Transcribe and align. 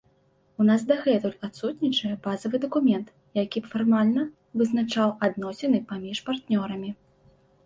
У 0.63 0.65
нас 0.69 0.85
дагэтуль 0.91 1.35
адсутнічае 1.47 2.13
базавы 2.27 2.61
дакумент, 2.63 3.07
які 3.43 3.57
б 3.67 3.71
фармальна 3.75 4.25
вызначаў 4.63 5.09
адносіны 5.29 5.85
паміж 5.93 6.17
партнёрамі. 6.33 6.91